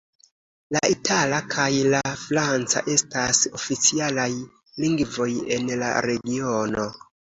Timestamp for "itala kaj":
0.93-1.67